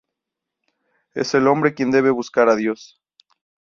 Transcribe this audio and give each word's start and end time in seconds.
Es 1.13 1.35
el 1.35 1.45
hombre 1.47 1.75
quien 1.75 1.91
debe 1.91 2.09
buscar 2.09 2.49
a 2.49 2.55
Dios. 2.55 2.99